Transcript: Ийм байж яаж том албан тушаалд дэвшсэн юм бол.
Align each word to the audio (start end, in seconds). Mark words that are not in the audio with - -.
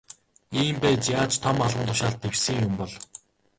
Ийм 0.63 0.75
байж 0.83 1.03
яаж 1.17 1.33
том 1.43 1.57
албан 1.65 1.87
тушаалд 1.87 2.19
дэвшсэн 2.21 2.57
юм 2.67 2.73
бол. 2.79 2.91